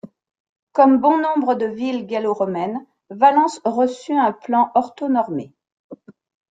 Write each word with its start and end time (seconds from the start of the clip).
Comme 0.71 0.97
bon 0.99 1.19
nombre 1.21 1.53
de 1.53 1.67
villes 1.67 2.07
gallo-romaines, 2.07 2.83
Valence 3.11 3.61
reçut 3.65 4.13
un 4.15 4.31
plan 4.31 4.71
orthonormé. 4.73 5.53